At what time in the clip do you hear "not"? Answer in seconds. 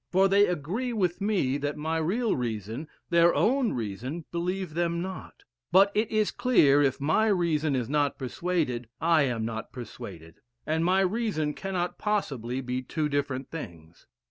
4.99-5.43, 7.87-8.17, 9.45-9.71